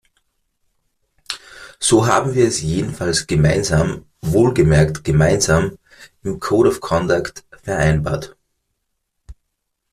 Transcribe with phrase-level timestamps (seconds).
[1.79, 5.77] So haben wir es jedenfalls gemeinsam, wohlgemerkt gemeinsam,
[6.23, 8.35] im code of conduct vereinbart.